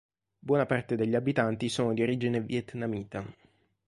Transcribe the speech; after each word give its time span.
Buona 0.39 0.65
parte 0.65 0.95
degli 0.95 1.13
abitanti 1.13 1.69
sono 1.69 1.93
di 1.93 2.01
origine 2.01 2.41
vietnamita. 2.41 3.23